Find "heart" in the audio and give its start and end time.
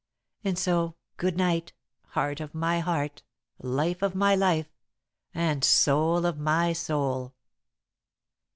2.05-2.39, 2.79-3.21